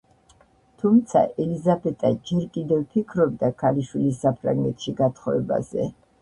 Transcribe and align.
თუმცა 0.83 1.19
ელიზაბეტა 1.43 2.11
ჯერ 2.29 2.47
კიდევ 2.55 2.81
ფიქრობდა 2.95 3.51
ქალიშვილის 3.61 4.19
საფრანგეთში 4.25 4.97
გათხოვებაზე. 5.05 5.89